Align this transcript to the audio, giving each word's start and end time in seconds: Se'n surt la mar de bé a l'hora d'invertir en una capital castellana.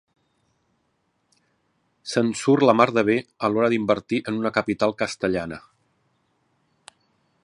Se'n 2.13 2.31
surt 2.39 2.65
la 2.69 2.75
mar 2.79 2.87
de 2.99 3.03
bé 3.11 3.17
a 3.49 3.53
l'hora 3.53 3.71
d'invertir 3.75 4.21
en 4.33 4.41
una 4.43 4.55
capital 4.59 4.97
castellana. 5.03 5.61